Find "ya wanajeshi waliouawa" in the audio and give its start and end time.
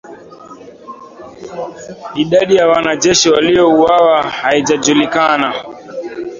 2.55-4.23